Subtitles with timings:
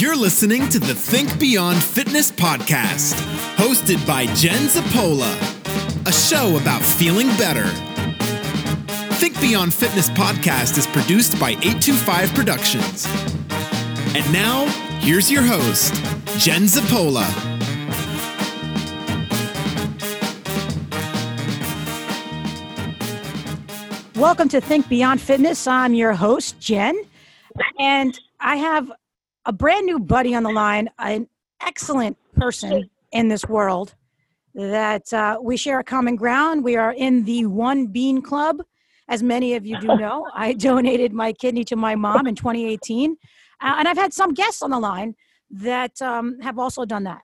[0.00, 3.12] You're listening to the Think Beyond Fitness podcast,
[3.56, 5.30] hosted by Jen Zapola,
[6.06, 7.66] a show about feeling better.
[9.16, 13.04] Think Beyond Fitness podcast is produced by 825 Productions.
[14.16, 14.64] And now,
[15.00, 15.92] here's your host,
[16.38, 17.26] Jen Zapola.
[24.16, 25.66] Welcome to Think Beyond Fitness.
[25.66, 26.98] I'm your host, Jen,
[27.78, 28.90] and I have
[29.50, 31.26] a brand new buddy on the line, an
[31.60, 33.96] excellent person in this world
[34.54, 36.62] that uh, we share a common ground.
[36.62, 38.62] We are in the One Bean Club.
[39.08, 43.16] As many of you do know, I donated my kidney to my mom in 2018.
[43.60, 45.16] Uh, and I've had some guests on the line
[45.50, 47.22] that um, have also done that.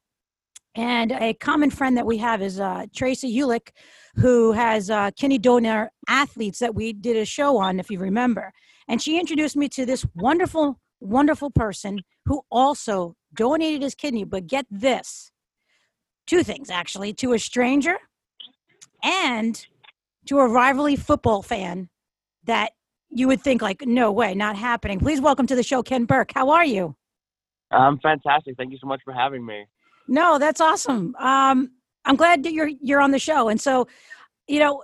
[0.74, 3.68] And a common friend that we have is uh, Tracy Ulick,
[4.16, 8.52] who has uh, kidney donor athletes that we did a show on, if you remember.
[8.88, 14.24] And she introduced me to this wonderful, wonderful person who also donated his kidney.
[14.24, 15.30] But get this
[16.26, 17.96] two things actually to a stranger
[19.02, 19.66] and
[20.26, 21.88] to a rivalry football fan
[22.44, 22.72] that
[23.10, 24.98] you would think, like, no way, not happening.
[24.98, 26.32] Please welcome to the show, Ken Burke.
[26.34, 26.96] How are you?
[27.70, 28.56] I'm fantastic.
[28.56, 29.66] Thank you so much for having me.
[30.08, 31.14] No, that's awesome.
[31.16, 31.70] Um,
[32.04, 33.48] I'm glad that you're you're on the show.
[33.48, 33.88] And so,
[34.46, 34.82] you know,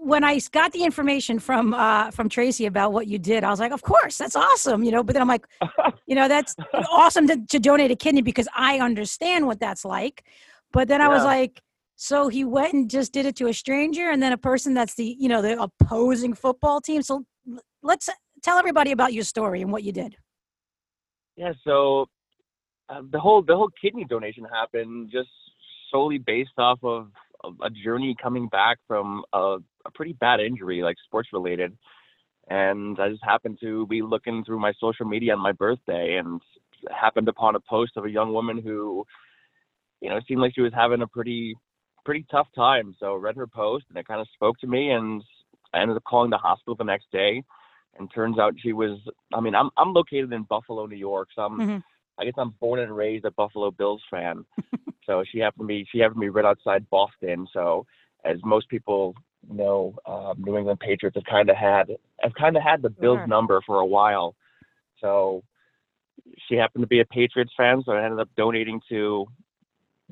[0.00, 3.60] when I got the information from uh, from Tracy about what you did, I was
[3.60, 4.82] like, of course, that's awesome.
[4.82, 5.46] You know, but then I'm like,
[6.06, 6.54] you know, that's
[6.90, 10.24] awesome to, to donate a kidney because I understand what that's like.
[10.72, 11.60] But then I was like,
[11.96, 14.94] so he went and just did it to a stranger, and then a person that's
[14.94, 17.02] the you know the opposing football team.
[17.02, 17.24] So
[17.82, 18.08] let's
[18.42, 20.16] tell everybody about your story and what you did.
[21.36, 22.06] Yeah, so
[22.88, 25.28] uh, the whole the whole kidney donation happened just
[25.90, 27.08] solely based off of, of
[27.44, 31.76] a journey coming back from a, a pretty bad injury, like sports related.
[32.48, 36.40] And I just happened to be looking through my social media on my birthday and
[36.90, 39.04] happened upon a post of a young woman who,
[40.00, 41.54] you know, seemed like she was having a pretty
[42.04, 42.94] pretty tough time.
[42.98, 45.22] So I read her post and it kind of spoke to me and
[45.74, 47.42] I ended up calling the hospital the next day
[47.98, 48.98] and turns out she was
[49.34, 51.82] I mean, I'm I'm located in Buffalo, New York, so I'm Mhm.
[52.18, 54.44] I guess I'm born and raised a Buffalo Bills fan.
[55.08, 57.48] so she happened to be she happened to be right outside Boston.
[57.52, 57.86] So
[58.24, 59.14] as most people
[59.50, 61.86] know, um, New England Patriots have kind of had
[62.20, 63.26] have kind of had the Bills Sure.
[63.26, 64.36] number for a while.
[65.00, 65.42] So
[66.46, 69.26] she happened to be a Patriots fan, so I ended up donating to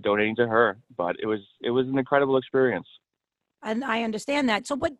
[0.01, 0.79] donating to her.
[0.97, 2.89] But it was it was an incredible experience.
[3.63, 4.67] and I understand that.
[4.67, 4.93] So, but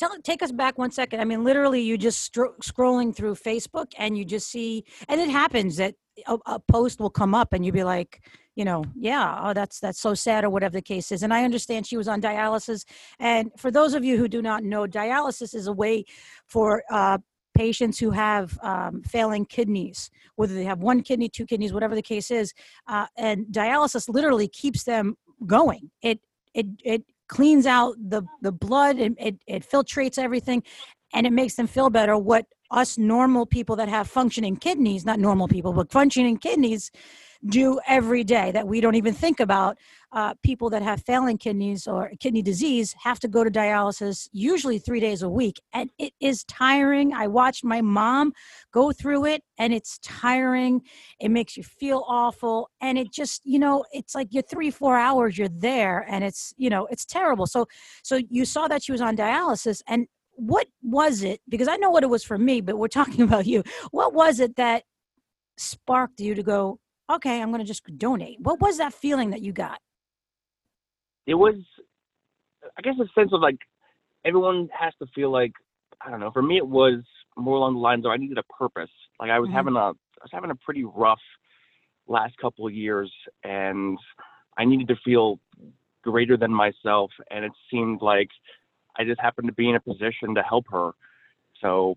[0.00, 1.20] tell take us back one second.
[1.20, 5.28] I mean, literally, you just stro- scrolling through Facebook and you just see, and it
[5.28, 5.94] happens that
[6.26, 8.22] a, a post will come up and you'll be like,
[8.56, 11.22] you know, yeah, oh, that's that's so sad or whatever the case is.
[11.22, 12.84] And I understand she was on dialysis.
[13.18, 16.04] And for those of you who do not know, dialysis is a way
[16.46, 17.18] for uh,
[17.54, 22.02] patients who have um, failing kidneys, whether they have one kidney, two kidneys, whatever the
[22.02, 22.52] case is,
[22.88, 25.90] uh, and dialysis literally keeps them going.
[26.02, 26.20] It
[26.54, 30.62] it it cleans out the the blood and it, it filtrates everything
[31.12, 35.18] and it makes them feel better what us normal people that have functioning kidneys not
[35.18, 36.90] normal people but functioning kidneys
[37.46, 39.78] do every day that we don't even think about
[40.12, 44.78] uh, people that have failing kidneys or kidney disease have to go to dialysis usually
[44.78, 45.60] three days a week.
[45.72, 47.14] And it is tiring.
[47.14, 48.32] I watched my mom
[48.72, 50.82] go through it and it's tiring.
[51.20, 52.70] It makes you feel awful.
[52.80, 56.52] And it just you know it's like you're three four hours you're there and it's
[56.56, 57.46] you know it's terrible.
[57.46, 57.66] So
[58.02, 60.06] so you saw that she was on dialysis and
[60.40, 63.46] what was it because i know what it was for me but we're talking about
[63.46, 63.62] you.
[63.90, 64.84] What was it that
[65.56, 66.78] sparked you to go
[67.10, 69.78] okay i'm going to just donate what was that feeling that you got?
[71.26, 71.54] It was
[72.78, 73.58] i guess a sense of like
[74.24, 75.52] everyone has to feel like
[76.04, 77.02] i don't know for me it was
[77.36, 78.90] more along the lines of i needed a purpose.
[79.20, 79.54] Like i was Mhm.
[79.54, 81.20] having a i was having a pretty rough
[82.08, 83.12] last couple of years
[83.44, 83.98] and
[84.58, 85.38] i needed to feel
[86.02, 88.28] greater than myself and it seemed like
[89.00, 90.92] i just happened to be in a position to help her.
[91.60, 91.96] So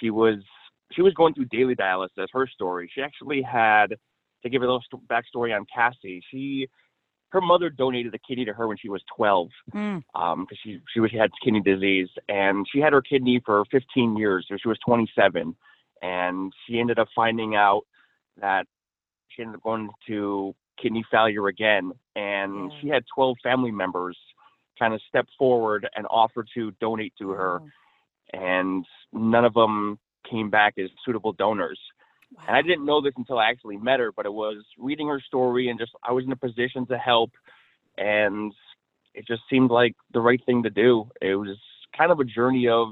[0.00, 0.36] she was
[0.92, 2.90] she was going through daily dialysis her story.
[2.94, 3.88] She actually had
[4.42, 6.68] to give a little st- backstory on cassie she
[7.30, 10.80] her mother donated a kidney to her when she was 12 Mm, um because she
[10.92, 14.56] she was she had kidney disease and she had her kidney for 15 years so
[14.62, 15.54] she was 27
[16.02, 17.82] and she ended up finding out
[18.40, 18.64] that
[19.30, 22.78] she ended up going to kidney failure again and Yeah.
[22.80, 24.16] she had 12 family members
[24.78, 27.68] kind of step forward and offer to donate to her wow.
[28.32, 29.98] and none of them
[30.28, 31.78] came back as suitable donors
[32.46, 35.20] and I didn't know this until I actually met her, but it was reading her
[35.20, 37.30] story and just I was in a position to help
[37.96, 38.52] and
[39.14, 41.08] it just seemed like the right thing to do.
[41.20, 41.56] It was
[41.96, 42.88] kind of a journey of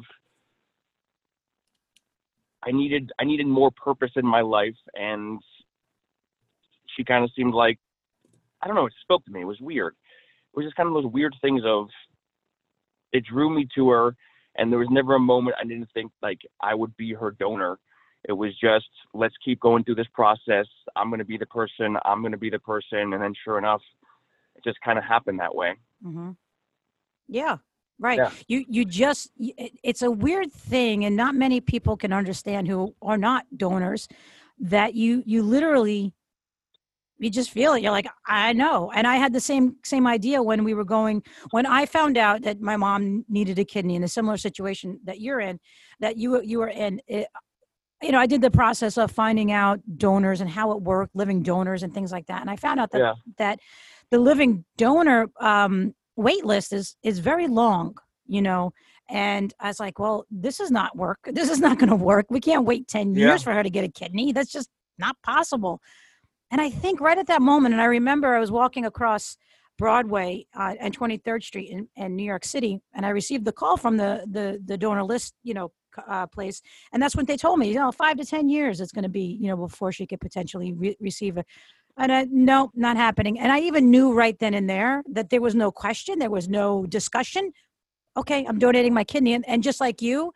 [2.66, 5.40] I needed I needed more purpose in my life and
[6.96, 7.78] she kind of seemed like
[8.62, 8.86] I don't know.
[8.86, 9.42] It spoke to me.
[9.42, 9.94] It was weird.
[10.56, 11.88] It was just kind of those weird things of
[13.12, 14.16] it drew me to her,
[14.56, 17.78] and there was never a moment I didn't think like I would be her donor.
[18.26, 20.66] It was just let's keep going through this process.
[20.96, 21.98] I'm going to be the person.
[22.06, 23.82] I'm going to be the person, and then sure enough,
[24.54, 25.74] it just kind of happened that way.
[26.04, 26.30] Mm-hmm.
[27.28, 27.58] Yeah,
[27.98, 28.18] right.
[28.18, 28.30] Yeah.
[28.48, 33.18] You you just it's a weird thing, and not many people can understand who are
[33.18, 34.08] not donors.
[34.58, 36.14] That you you literally
[37.18, 37.82] you just feel it.
[37.82, 41.22] You're like I know, and I had the same same idea when we were going
[41.50, 45.20] when I found out that my mom needed a kidney in a similar situation that
[45.20, 45.58] you're in,
[46.00, 47.00] that you you were in.
[47.06, 47.26] It,
[48.02, 51.42] you know, I did the process of finding out donors and how it worked, living
[51.42, 53.14] donors and things like that, and I found out that Yeah.
[53.38, 53.60] that
[54.10, 57.96] the living donor um, wait list is is very long.
[58.28, 58.72] You know,
[59.08, 61.20] and I was like, well, this is not work.
[61.32, 62.26] This is not going to work.
[62.28, 63.28] We can't wait ten Yeah.
[63.28, 64.32] years for her to get a kidney.
[64.32, 65.80] That's just not possible.
[66.50, 69.36] And I think right at that moment, and I remember I was walking across
[69.78, 73.76] Broadway uh, and 23rd Street in, in New York City, and I received the call
[73.76, 75.72] from the the the donor list, you know,
[76.08, 76.62] uh, place,
[76.92, 79.08] and that's when they told me, you know, five to ten years it's going to
[79.08, 81.44] be, you know, before she could potentially re- receive a.
[81.98, 83.38] And I, no, not happening.
[83.38, 86.46] And I even knew right then and there that there was no question, there was
[86.48, 87.52] no discussion.
[88.18, 90.32] Okay, I'm donating my kidney, and, and just like you,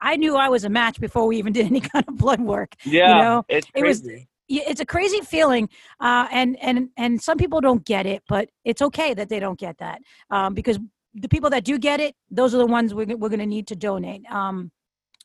[0.00, 2.74] I knew I was a match before we even did any kind of blood work.
[2.86, 4.28] Yeah, you know, it's it was- crazy.
[4.48, 5.68] It's a crazy feeling
[6.00, 9.58] uh, and and and some people don't get it but it's okay that they don't
[9.58, 10.00] get that
[10.30, 10.78] um, because
[11.14, 13.66] the people that do get it those are the ones we're, we're going to need
[13.66, 14.70] to donate um,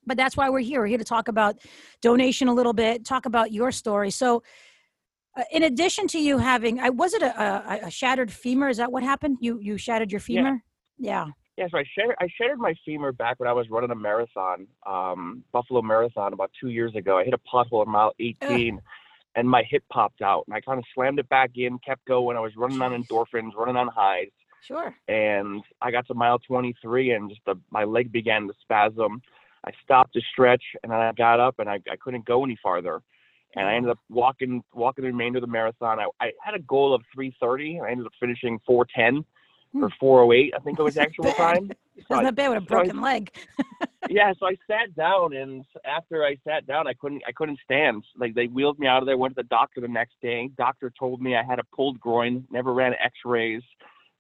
[0.06, 0.82] but that's why we're here.
[0.82, 1.60] We're here to talk about
[2.02, 4.12] donation a little bit talk about your story.
[4.12, 4.44] So
[5.38, 8.70] uh, in addition to you having i was it a, a, a shattered femur?
[8.70, 9.38] Is that what happened?
[9.42, 10.26] You you shattered your Yeah.
[10.26, 10.64] femur?
[10.98, 11.26] Yeah.
[11.56, 14.66] Yeah, so I shattered, I shattered my femur back when I was running a marathon,
[14.88, 17.20] um, Buffalo Marathon, about two years ago.
[17.20, 18.80] I hit a pothole at mile 18,
[19.36, 20.44] and my hip popped out.
[20.48, 22.38] And I kind of slammed it back in, kept going.
[22.38, 24.30] I was running on endorphins, running on highs,
[24.66, 29.22] sure and I got to mile 23, and just the, my leg began to spasm.
[29.66, 32.58] I stopped to stretch, and then I got up, and I, I couldn't go any
[32.62, 33.02] farther.
[33.56, 33.92] And I ended mm.
[33.92, 36.00] up walking walking the remainder of the marathon.
[36.00, 39.24] I, I had a goal of 3:30, and I ended up finishing 4:10
[39.74, 39.90] or
[40.28, 40.52] 4:08.
[40.56, 41.72] I think it was actual time.
[42.08, 43.32] So I- isn't that bad with a so I- broken leg
[44.10, 48.04] yeah, so I sat down, and after I sat down, I couldn't I couldn't stand.
[48.18, 49.18] Like they wheeled me out of there.
[49.18, 50.50] Went to the doctor the next day.
[50.58, 52.46] Doctor told me I had a pulled groin.
[52.52, 53.62] Never ran X-rays,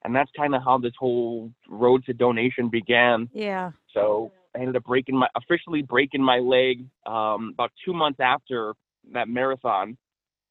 [0.03, 3.29] and that's kind of how this whole road to donation began.
[3.33, 8.19] yeah So I ended up breaking my officially breaking my leg um, about two months
[8.21, 8.73] after
[9.13, 9.97] that marathon.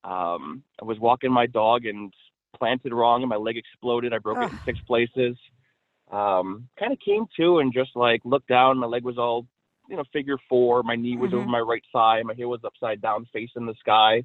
[0.05, 2.13] Um, I was walking my dog and
[2.57, 4.13] planted wrong, and my leg exploded.
[4.13, 5.37] I broke it in six places.
[6.11, 8.79] Um, kind of came to and just like looked down.
[8.79, 9.47] My leg was all,
[9.89, 10.83] you know, figure four.
[10.83, 11.51] My knee was over Mhm.
[11.51, 12.23] my right thigh.
[12.23, 14.23] My heel was upside down, facing the sky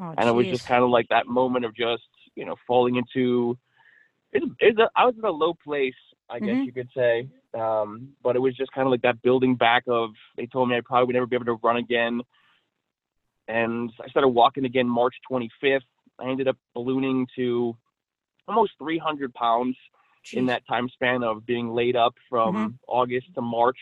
[0.00, 2.96] oh, and it was just kind of like that moment of just you know falling
[2.96, 3.56] into
[4.32, 5.94] it's a, I was in a low place
[6.28, 6.66] I guess Mhm.
[6.66, 10.10] you could say um but it was just kind of like that building back of
[10.36, 12.20] they told me I probably would never be able to run again
[13.48, 15.80] and I started walking again March 25th
[16.18, 17.76] I ended up ballooning to
[18.48, 19.76] almost 300 pounds
[20.32, 22.78] in that time span of being laid up from Mhm.
[22.88, 23.78] August to March.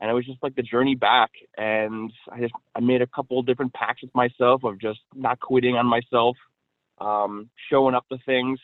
[0.00, 1.30] And it was just like the journey back.
[1.56, 5.40] And I just I made a couple of different pacts with myself of just not
[5.40, 6.36] quitting on myself,
[6.98, 8.60] um, showing up to things,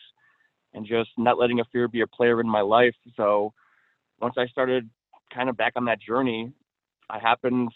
[0.73, 2.95] and just not letting a fear be a player in my life.
[3.15, 3.53] So
[4.19, 4.89] once I started
[5.33, 6.53] kind of back on that journey,
[7.09, 7.71] I happened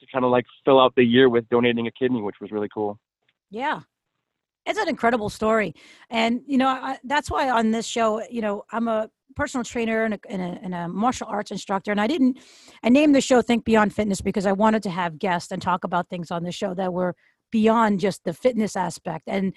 [0.00, 2.68] to kind of like fill out the year with donating a kidney, which was really
[2.72, 2.98] cool.
[3.50, 3.80] Yeah.
[4.66, 5.74] It's an incredible story.
[6.10, 10.04] And, you know, I, that's why on this show, you know, I'm a personal trainer
[10.04, 11.90] and a, and, a, and a martial arts instructor.
[11.90, 12.38] And I didn't,
[12.82, 15.84] I named the show Think Beyond Fitness because I wanted to have guests and talk
[15.84, 17.14] about things on the show that were
[17.50, 19.24] beyond just the fitness aspect.
[19.26, 19.52] And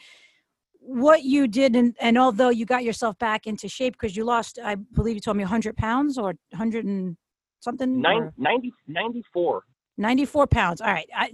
[0.79, 4.59] what you did, and, and although you got yourself back into shape because you lost,
[4.63, 7.17] I believe you told me 100 pounds or 100 and
[7.59, 8.01] something?
[8.01, 9.63] Nine, 90, 94.
[9.97, 10.81] 94 pounds.
[10.81, 11.09] All right.
[11.15, 11.31] I,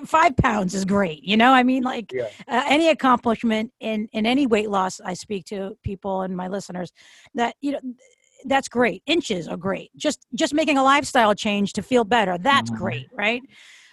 [0.04, 1.22] five pounds is great.
[1.24, 2.28] You know, I mean, like Yeah.
[2.48, 6.92] uh, any accomplishment in, in any weight loss, I speak to people and my listeners
[7.34, 7.80] that, you know,
[8.46, 9.02] that's great.
[9.06, 9.90] Inches are great.
[9.96, 12.36] Just, just making a lifestyle change to feel better.
[12.36, 12.76] That's Mhm.
[12.76, 13.06] great.
[13.12, 13.42] Right.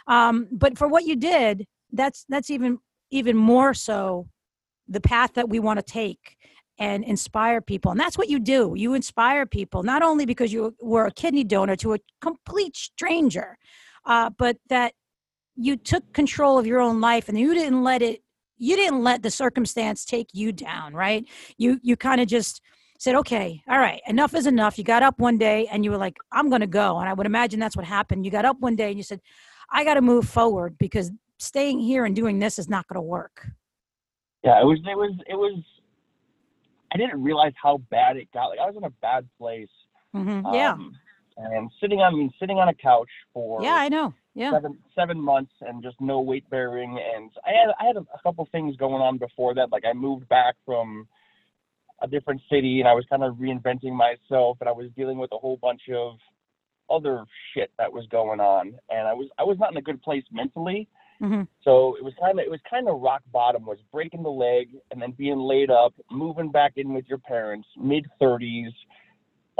[0.08, 2.80] Um, but for what you did, that's, that's even,
[3.12, 4.28] even more so
[4.88, 6.36] the path that we want to take
[6.80, 7.92] and inspire people.
[7.92, 8.74] And that's what you do.
[8.76, 13.58] You inspire people, not only because you were a kidney donor to a complete stranger,
[14.06, 14.94] uh, but that
[15.56, 18.22] you took control of your own life and you didn't let it
[18.58, 21.26] you didn't let the circumstance take you down right
[21.58, 22.62] you you kind of just
[23.00, 25.98] said okay all right enough is enough you got up one day and you were
[25.98, 28.60] like i'm going to go and i would imagine that's what happened you got up
[28.60, 29.20] one day and you said
[29.72, 33.02] i got to move forward because staying here and doing this is not going to
[33.02, 33.48] work.
[34.44, 35.64] Yeah, it was it was it was.
[36.94, 38.48] I didn't realize how bad it got.
[38.48, 39.70] Like I was in a bad place.
[40.14, 40.76] hmm yeah.
[41.38, 44.14] And sitting on I mean, sitting on a couch for Yeah, I know.
[44.34, 44.52] Yeah.
[44.52, 47.00] seven seven months and just no weight bearing.
[47.16, 49.72] And I had I had a, couple things going on before that.
[49.72, 51.08] Like I moved back from
[52.02, 55.32] a different city and I was kind of reinventing myself and I was dealing with
[55.34, 56.18] a whole bunch of
[56.90, 57.24] other
[57.54, 58.74] shit that was going on.
[58.90, 60.88] And I was I was not in a good place mentally.
[61.20, 64.30] Hmm so it was kind of it was kind of rock bottom was breaking the
[64.30, 68.72] leg and then being laid up moving back in with your parents mid 30s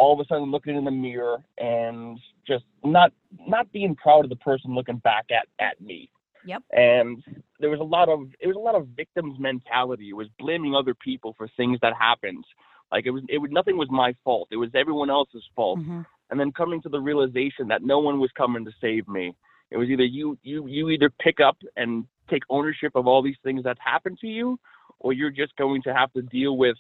[0.02, 3.12] all of a sudden looking in the mirror and just not
[3.48, 6.10] not being proud of the person looking back at at me.
[6.44, 6.64] Yep.
[6.72, 7.24] and
[7.60, 10.10] there was a lot of it was a lot of victims mentality.
[10.10, 12.44] It was blaming other people for things that happened.
[12.92, 14.48] Like it was it was nothing was my fault.
[14.52, 15.80] It was everyone else's fault.
[15.80, 19.36] Hmm and then coming to the realization that no one was coming to save me.
[19.70, 23.36] It was either you you you either pick up and take ownership of all these
[23.44, 24.58] things that happened to you,
[25.00, 26.78] or you're just going to have to deal with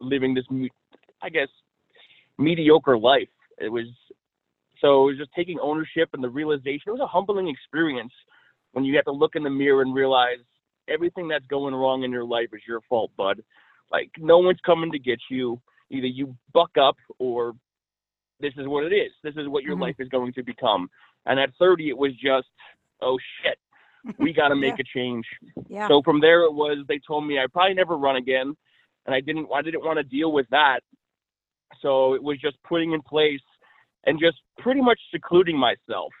[0.00, 0.44] living this,
[1.22, 1.48] I guess,
[2.38, 3.28] mediocre life.
[3.58, 3.86] It was
[4.80, 6.82] so it was just taking ownership and the realization.
[6.88, 8.12] It was a humbling experience
[8.72, 10.38] when you have to look in the mirror and realize
[10.88, 13.42] everything that's going wrong in your life is your fault, bud.
[13.90, 15.60] Like no one's coming to get you.
[15.90, 17.52] Either you buck up or
[18.40, 19.12] this is what it is.
[19.22, 19.82] This is what your Mhm.
[19.82, 20.90] life is going to become.
[21.26, 22.48] And at 30, it was just,
[23.00, 23.58] oh shit,
[24.18, 25.26] we got to make a change.
[25.68, 25.86] Yeah.
[25.86, 28.56] So from there, it was they told me I probably never run again,
[29.06, 29.46] and I didn't.
[29.54, 30.80] I didn't want to deal with that.
[31.80, 33.40] So it was just putting in place
[34.04, 36.12] and just pretty much secluding myself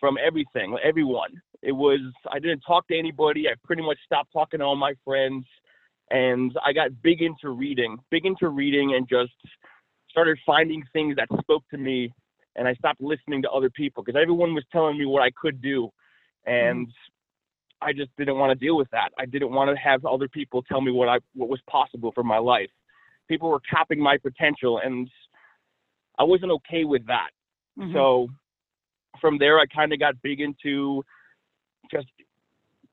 [0.00, 1.30] from everything, everyone.
[1.62, 2.00] It was
[2.30, 3.48] I didn't talk to anybody.
[3.48, 5.44] I pretty much stopped talking to all my friends,
[6.10, 9.32] and I got big into reading, big into reading, and just
[10.10, 12.12] started finding things that spoke to me.
[12.56, 15.60] And I stopped listening to other people because everyone was telling me what I could
[15.60, 15.90] do,
[16.46, 17.88] and mm-hmm.
[17.88, 19.10] I just didn't want to deal with that.
[19.18, 22.22] I didn't want to have other people tell me what I what was possible for
[22.22, 22.70] my life.
[23.28, 25.08] People were capping my potential, and
[26.18, 27.30] I wasn't okay with that.
[27.78, 27.92] Mhm.
[27.92, 28.28] So
[29.20, 31.04] from there, I kind of got big into
[31.90, 32.08] just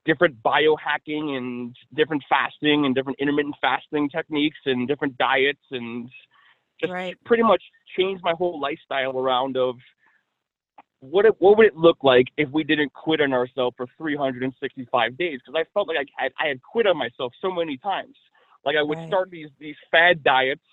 [0.06, 6.10] different biohacking and different fasting and different intermittent fasting techniques and different diets and
[6.80, 7.18] just Right.
[7.24, 7.64] pretty much
[7.98, 9.80] changed my whole lifestyle around of
[11.00, 15.18] what it, what would it look like if we didn't quit on ourselves for 365
[15.18, 18.16] days because I felt like I had I had quit on myself so many times.
[18.66, 19.08] Like I would Right.
[19.08, 20.66] start these these fad diets,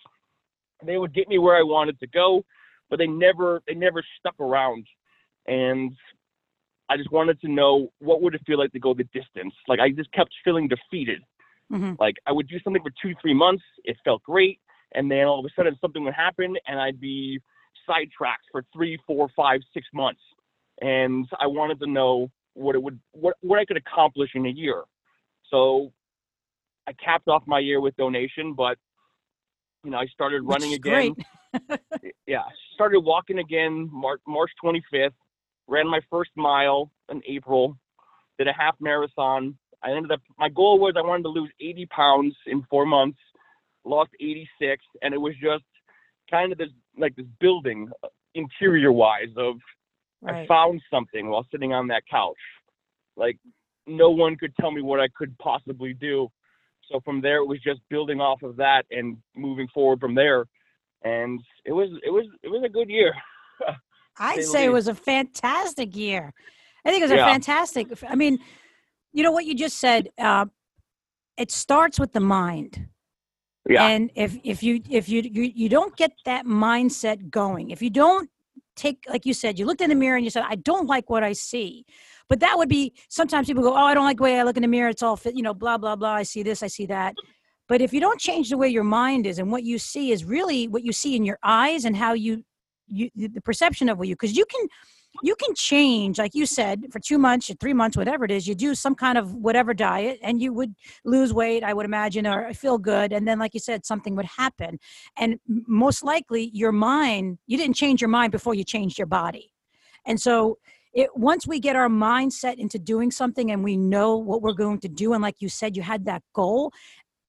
[0.84, 2.44] they would get me where I wanted to go,
[2.88, 4.86] but they never they never stuck around,
[5.46, 5.92] and
[6.88, 9.54] I just wanted to know what would it feel like to go the distance.
[9.68, 11.22] Like I just kept feeling defeated.
[11.70, 11.98] Mhm.
[12.00, 14.60] Like I would do something for two three months, it felt great,
[14.92, 17.40] and then all of a sudden something would happen, and I'd be
[17.86, 20.20] sidetracked for three, four, five, six months,
[20.80, 24.50] and I wanted to know what it would what what I could accomplish in a
[24.50, 24.82] year.
[25.50, 25.92] So
[26.86, 28.78] I capped off my year with donation, but
[29.84, 31.80] you know I started Which running is again Great.
[32.26, 32.42] yeah,
[32.74, 35.12] started walking again March March 25th.
[35.68, 37.76] Ran my first mile in April.
[38.38, 39.56] Did a half marathon.
[39.82, 40.20] I ended up.
[40.38, 43.18] My goal was I wanted to lose 80 pounds in four months.
[43.84, 45.64] Lost 86, and it was just
[46.30, 49.56] kind of this like this building uh, interior wise of
[50.24, 52.36] I found something while sitting on that couch.
[53.16, 53.38] Like
[53.86, 56.28] no one could tell me what I could possibly do.
[56.92, 60.44] So from there, it was just building off of that and moving forward from there.
[61.02, 63.12] And it was it was it was a good year.
[64.18, 66.32] I'd say it was a fantastic year.
[66.84, 67.88] I think it was a fantastic.
[68.08, 68.38] I mean,
[69.12, 70.10] you know what you just said.
[70.18, 70.46] Uh,
[71.36, 72.88] it starts with the mind.
[73.68, 73.86] Yeah.
[73.86, 77.90] And if if you if you, you you don't get that mindset going, if you
[77.90, 78.28] don't
[78.82, 81.08] take like you said, you looked in the mirror and you said, I don't like
[81.08, 81.84] what I see.
[82.28, 84.56] But that would be sometimes people go, Oh, I don't like the way I look
[84.56, 86.14] in the mirror, it's all fit, you know, blah, blah, blah.
[86.14, 87.14] I see this, I see that.
[87.68, 90.24] But if you don't change the way your mind is and what you see is
[90.24, 92.44] really what you see in your eyes and how you
[92.86, 94.68] you the perception of what you because you can
[95.22, 98.54] you can change like you said for two months three months whatever it is you
[98.54, 102.52] do some kind of whatever diet and you would lose weight i would imagine or
[102.54, 104.78] feel good and then like you said something would happen.
[105.16, 109.52] And most likely your mind you didn't change your mind before you changed your body.
[110.06, 110.58] And so
[110.94, 114.80] it once we get our mindset into doing something and we know what we're going
[114.80, 116.70] to do and like you said you had that goal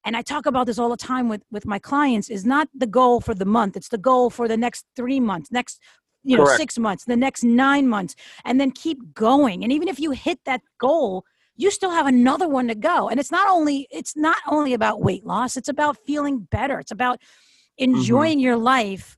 [0.05, 2.85] and i talk about this all the time with with my clients is not the
[2.85, 5.79] goal for the month it's the goal for the next three months next
[6.23, 6.59] you know Correct.
[6.59, 8.15] six months the next nine months
[8.45, 11.25] and then keep going and even if you hit that goal
[11.55, 15.01] you still have another one to go and it's not only it's not only about
[15.01, 17.95] weight loss it's about feeling better it's about mm-hmm.
[17.95, 19.17] enjoying your life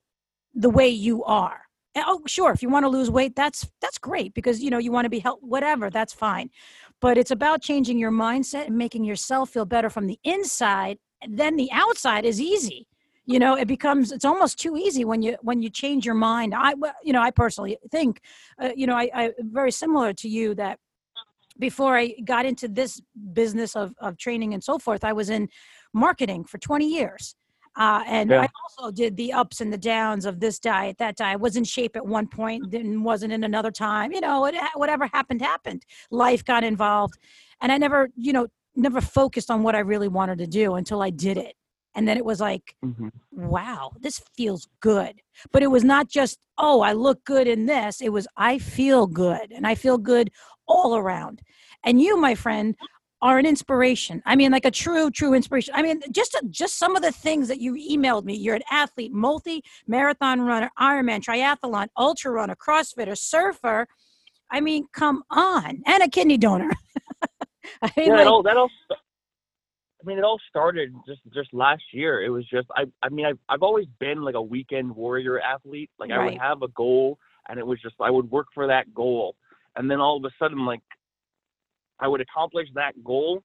[0.53, 1.61] the way you are
[1.95, 4.77] and, oh sure if you want to lose weight that's that's great because you know
[4.77, 6.49] you want to be healthy whatever that's fine
[7.01, 10.97] but it's about changing your mindset and making yourself feel better from the inside.
[11.27, 12.87] Then the outside is easy.
[13.25, 16.53] You know, it becomes it's almost too easy when you when you change your mind.
[16.55, 18.21] I you know I personally think,
[18.61, 20.79] uh, you know, I, I very similar to you that
[21.57, 23.01] before I got into this
[23.33, 25.49] business of of training and so forth, I was in
[25.93, 27.35] marketing for 20 years.
[27.77, 28.41] Uh, and yeah.
[28.41, 31.33] I also did the ups and the downs of this diet, that diet.
[31.33, 34.13] I was in shape at one point, then wasn't in another time.
[34.13, 35.83] You know, it, whatever happened, happened.
[36.09, 37.15] Life got involved.
[37.61, 41.01] And I never, you know, never focused on what I really wanted to do until
[41.01, 41.55] I did it.
[41.95, 43.07] And then it was like, mm-hmm.
[43.31, 45.21] wow, this feels good.
[45.51, 48.01] But it was not just, oh, I look good in this.
[48.01, 50.29] It was, I feel good and I feel good
[50.67, 51.41] all around.
[51.83, 52.75] And you, my friend,
[53.21, 54.21] are an inspiration.
[54.25, 55.73] I mean, like a true, true inspiration.
[55.75, 58.35] I mean, just just some of the things that you emailed me.
[58.35, 63.87] You're an athlete, multi marathon runner, Ironman, triathlon, ultra runner, CrossFitter, surfer.
[64.51, 66.69] I mean, come on, and a kidney donor.
[67.81, 68.69] I mean, yeah, like, that all, that all.
[70.05, 72.23] I mean, it all started just just last year.
[72.23, 72.83] It was just I.
[73.01, 75.89] I mean, I've I've always been like a weekend warrior athlete.
[75.99, 76.19] Like right.
[76.19, 77.17] I would have a goal,
[77.49, 79.35] and it was just I would work for that goal,
[79.75, 80.81] and then all of a sudden, like
[81.99, 83.41] I would accomplish that goal,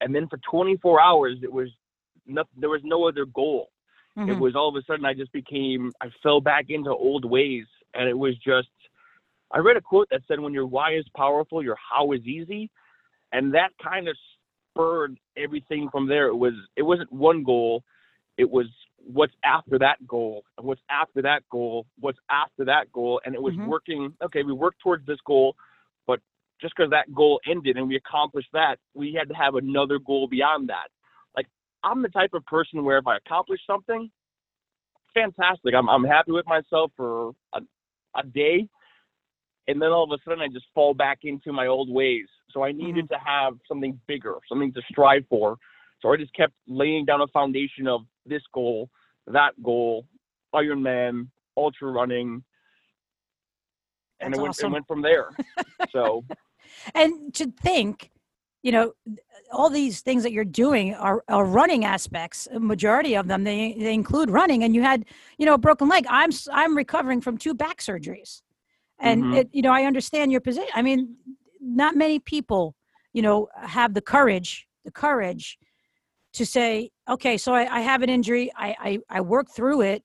[0.00, 1.68] and then for 24 hours it was
[2.26, 2.60] nothing.
[2.60, 3.70] There was no other goal.
[4.16, 4.30] Mm-hmm.
[4.30, 7.66] It was all of a sudden I just became I fell back into old ways,
[7.94, 8.68] and it was just.
[9.50, 12.70] I read a quote that said, "When your why is powerful, your how is easy,"
[13.32, 14.16] and that kind of
[14.78, 16.28] spurred everything from there.
[16.28, 17.82] It was it wasn't one goal,
[18.36, 18.66] it was
[18.96, 23.42] what's after that goal, and what's after that goal, what's after that goal, and it
[23.42, 23.68] was mm-hmm.
[23.68, 24.14] working.
[24.22, 25.56] Okay, we worked towards this goal
[26.08, 26.20] but
[26.60, 30.26] just because that goal ended and we accomplished that, we had to have another goal
[30.26, 30.88] beyond that.
[31.36, 31.46] Like
[31.84, 34.10] I'm the type of person where if I accomplish something,
[35.14, 35.74] fantastic.
[35.74, 37.60] I'm I'm happy with myself for a,
[38.16, 38.66] a day,
[39.68, 42.26] and then all of a sudden I just fall back into my old ways.
[42.50, 43.14] So I needed mm-hmm.
[43.14, 45.56] to have something bigger, something to strive for.
[46.00, 48.88] So I just kept laying down a foundation of this goal,
[49.26, 50.06] that goal,
[50.54, 52.42] Ironman, ultra running,
[54.20, 54.70] and it went, awesome.
[54.70, 55.30] it went from there.
[55.92, 56.24] So
[56.94, 58.10] and to think
[58.62, 58.92] you know
[59.50, 63.74] all these things that you're doing are, are running aspects a majority of them they,
[63.78, 65.04] they include running and you had
[65.38, 68.42] you know a broken leg i'm i'm recovering from two back surgeries
[68.98, 69.34] and mm-hmm.
[69.34, 71.16] it, you know i understand your position i mean
[71.60, 72.74] not many people
[73.12, 75.58] you know have the courage the courage
[76.32, 80.02] to say okay so i, I have an injury I, I i work through it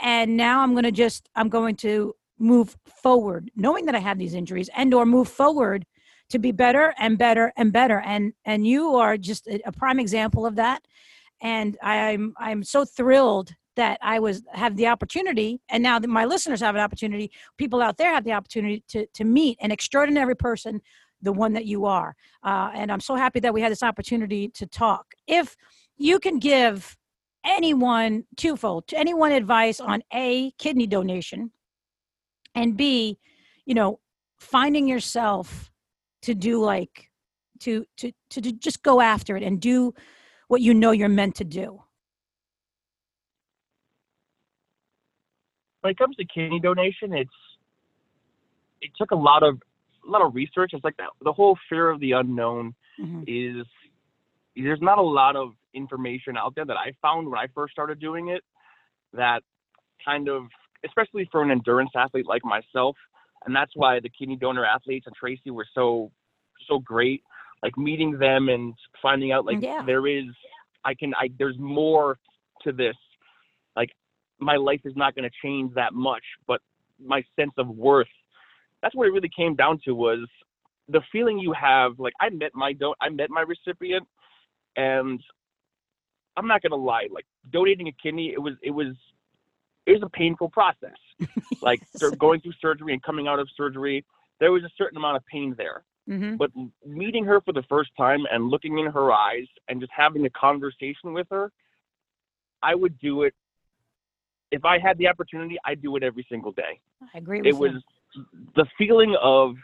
[0.00, 4.18] and now i'm going to just i'm going to move forward knowing that i have
[4.18, 5.84] these injuries and or move forward
[6.30, 8.00] to be better and better and better.
[8.00, 10.82] And and you are just a, prime example of that.
[11.42, 16.24] And i'm i'm so thrilled that i was have the opportunity and now that my
[16.24, 20.34] listeners have an opportunity people out there have the opportunity to to meet an extraordinary
[20.34, 20.80] person
[21.22, 22.14] the one that you are.
[22.44, 25.06] Uh, and i'm so happy that we had this opportunity to talk.
[25.26, 25.56] If
[25.96, 26.96] you can give
[27.44, 31.50] anyone twofold to anyone advice on a kidney donation
[32.54, 33.18] and b
[33.64, 33.98] you know
[34.38, 35.70] finding yourself
[36.20, 37.08] to do like
[37.60, 39.94] to to to, to just go after it and do
[40.48, 41.82] what you know you're meant to do
[45.80, 47.30] when it comes to kidney donation it's
[48.80, 49.60] it took a lot of
[50.06, 53.22] a lot of research it's like the, the whole fear of the unknown mm-hmm.
[53.26, 53.66] is
[54.56, 58.00] there's not a lot of information out there that i found when i first started
[58.00, 58.42] doing it
[59.12, 59.42] that
[60.04, 60.44] kind of
[60.84, 62.96] especially for an endurance athlete like myself
[63.46, 66.10] and that's why the kidney donor athletes and Tracy were so
[66.68, 67.22] so great.
[67.62, 69.82] Like meeting them and finding out like yeah.
[69.84, 70.26] there is
[70.84, 72.18] I can I there's more
[72.62, 72.96] to this.
[74.40, 76.60] My life is not going to change that much, but
[77.04, 78.08] my sense of worth.
[78.82, 80.26] That's what it really came down to was
[80.88, 81.98] the feeling you have.
[81.98, 84.06] Like I met my don't I met my recipient,
[84.76, 85.20] and
[86.36, 87.08] I'm not gonna lie.
[87.10, 88.94] Like donating a kidney, it was it was
[89.86, 90.96] it was a painful process.
[91.62, 91.80] like
[92.18, 94.04] going through surgery and coming out of surgery,
[94.38, 95.84] there was a certain amount of pain there.
[96.08, 96.36] Mm-hmm.
[96.36, 96.50] But
[96.86, 100.30] meeting her for the first time and looking in her eyes and just having a
[100.30, 101.52] conversation with her,
[102.62, 103.34] I would do it.
[104.50, 106.80] If I had the opportunity, I'd do it every single day.
[107.14, 107.52] I agree with you.
[107.52, 107.82] it was
[108.56, 109.54] the feeling of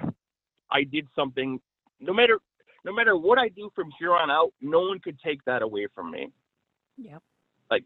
[0.71, 1.61] I did something.
[2.01, 2.39] No matter
[2.85, 5.89] no matter what I do from here on out, no one could take that away
[5.93, 6.31] from me.
[6.99, 7.21] Yep.
[7.71, 7.83] Like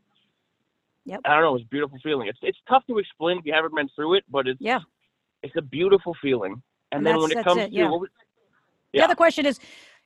[1.06, 1.20] Yep.
[1.24, 1.54] I don't know.
[1.56, 2.28] It's a beautiful feeling.
[2.28, 4.80] It's it's tough to explain if you haven't been through it, but it's yeah,
[5.42, 6.62] it's a beautiful feeling.
[6.92, 7.88] And, and then when it comes it, yeah.
[7.88, 8.06] to
[8.92, 9.00] yeah.
[9.00, 9.58] the other question is,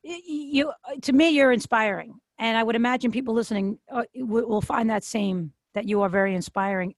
[0.03, 5.03] you to me you're inspiring, and I would imagine people listening uh, will find that
[5.03, 6.95] same that you are very inspiring.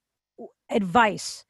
[0.71, 1.45] Advice,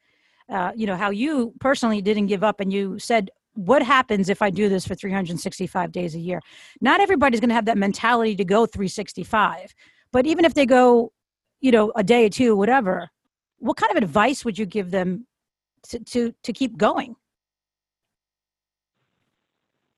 [0.48, 4.42] uh, you know how you personally didn't give up, and you said what happens if
[4.42, 6.40] I do this for 365 days a year?
[6.80, 9.74] Not everybody's going to have that mentality to go 365.
[10.12, 11.12] But even if they go,
[11.60, 13.08] you know, a day or two, whatever,
[13.58, 15.26] what kind of advice would you give them
[15.88, 17.16] to to, to keep going?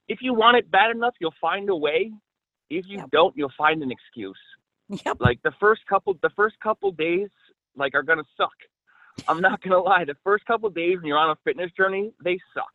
[0.06, 2.12] If you want it bad enough, you'll find a way.
[2.70, 3.10] If you Yep.
[3.10, 4.38] don't, you'll find an excuse.
[4.88, 5.18] Yep.
[5.20, 7.28] Like the first couple, the first couple days,
[7.76, 8.54] like are gonna suck.
[9.26, 10.04] I'm not gonna lie.
[10.04, 12.72] The first couple days when you're on a fitness journey, they suck.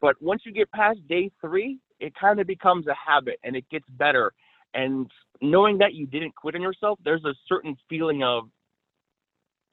[0.00, 3.68] But once you get past day three, it kind of becomes a habit and it
[3.70, 4.32] gets better.
[4.74, 5.10] And
[5.42, 8.44] knowing that you didn't quit on yourself, there's a certain feeling of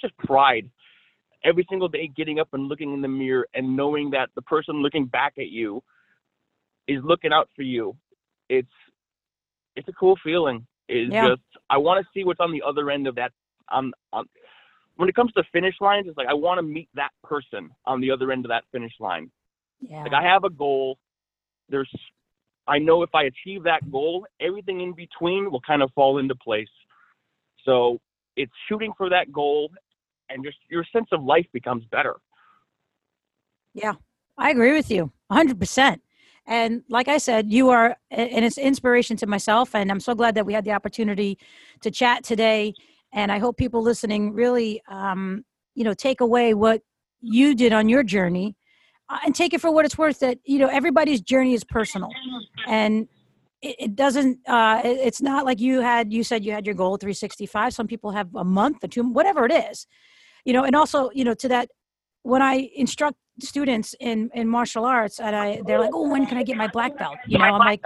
[0.01, 0.69] just pride.
[1.43, 4.81] Every single day, getting up and looking in the mirror and knowing that the person
[4.81, 5.83] looking back at you
[6.87, 7.95] is looking out for you.
[8.49, 8.67] It's
[9.75, 10.65] it's a cool feeling.
[10.87, 11.29] It's Yeah.
[11.29, 13.31] just I want to see what's on the other end of that.
[13.69, 14.29] Um, um,
[14.95, 17.99] when it comes to finish lines, it's like I want to meet that person on
[18.01, 19.31] the other end of that finish line.
[19.81, 20.03] Yeah.
[20.03, 20.97] Like I have a goal.
[21.69, 21.91] There's,
[22.67, 26.35] I know if I achieve that goal, everything in between will kind of fall into
[26.35, 26.69] place.
[27.63, 27.99] So
[28.35, 29.71] it's shooting for that goal,
[30.29, 32.15] and just your sense of life becomes better.
[33.73, 33.93] Yeah,
[34.37, 35.99] I agree with you 100%.
[36.47, 39.73] And like I said, you are, and it's inspiration to myself.
[39.73, 41.39] And I'm so glad that we had the opportunity
[41.81, 42.73] to chat today.
[43.13, 46.81] And I hope people listening really, um, you know, take away what
[47.21, 48.55] you did on your journey
[49.09, 52.09] uh, and take it for what it's worth that, you know, everybody's journey is personal.
[52.67, 53.07] And
[53.61, 56.75] it, it doesn't, uh, it- it's not like you had, you said you had your
[56.75, 57.73] goal 365.
[57.73, 59.87] Some people have a month or two, whatever it is,
[60.45, 61.69] you know, and also, you know, to that,
[62.23, 66.37] when I instruct students in in martial arts and i they're like oh when can
[66.37, 67.17] i get my black belt?
[67.27, 67.81] You know i'm like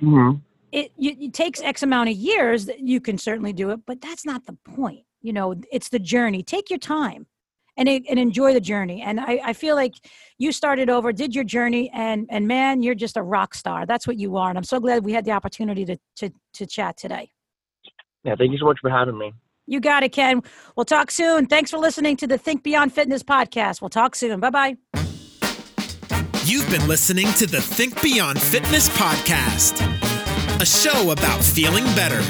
[0.00, 0.38] mm-hmm.
[0.72, 4.00] it, you, it takes x amount of years that you can certainly do it but
[4.00, 6.42] that's not the point you know it's the journey.
[6.42, 7.26] Take your time
[7.76, 9.02] and and enjoy the journey.
[9.02, 9.94] And I, I feel like
[10.38, 13.86] you started over did your journey and and man you're just a rock star.
[13.86, 16.66] That's what you are and i'm so glad we had the opportunity to to, to
[16.66, 17.30] chat today.
[18.24, 19.32] Yeah, thank you so much for having me.
[19.70, 20.42] You got it ken.
[20.76, 21.46] We'll talk soon.
[21.46, 23.80] Thanks for listening to the think beyond fitness podcast.
[23.80, 24.40] We'll talk soon.
[24.40, 24.76] Bye bye
[26.50, 29.80] You've been listening to the Think Beyond Fitness podcast,
[30.60, 32.20] a show about feeling better.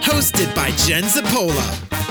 [0.00, 2.01] Hosted by Jen Zapola.